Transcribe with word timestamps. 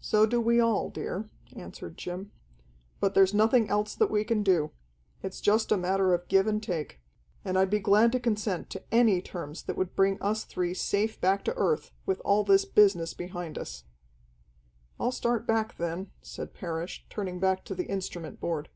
"So 0.00 0.26
do 0.26 0.40
we 0.40 0.58
all, 0.58 0.90
dear," 0.90 1.30
answered 1.54 1.96
Jim. 1.96 2.32
"But 2.98 3.14
there's 3.14 3.32
nothing 3.32 3.68
else 3.68 3.94
that 3.94 4.10
we 4.10 4.24
can 4.24 4.42
do. 4.42 4.72
It's 5.22 5.40
just 5.40 5.70
a 5.70 5.76
matter 5.76 6.12
of 6.14 6.26
give 6.26 6.48
and 6.48 6.60
take. 6.60 7.00
And 7.44 7.56
I'd 7.56 7.70
be 7.70 7.78
glad 7.78 8.10
to 8.10 8.18
consent 8.18 8.70
to 8.70 8.82
any 8.92 9.22
terms 9.22 9.62
that 9.62 9.76
would 9.76 9.94
bring 9.94 10.20
us 10.20 10.42
three 10.42 10.74
safe 10.74 11.20
back 11.20 11.44
to 11.44 11.54
earth, 11.56 11.92
with 12.06 12.18
all 12.24 12.42
this 12.42 12.64
business 12.64 13.14
behind 13.14 13.56
us." 13.56 13.84
"I'll 14.98 15.12
start 15.12 15.46
back, 15.46 15.76
then," 15.76 16.10
said 16.22 16.52
Parrish, 16.52 17.06
turning 17.08 17.38
back 17.38 17.64
to 17.66 17.74
the 17.76 17.86
instrument 17.86 18.40
board. 18.40 18.68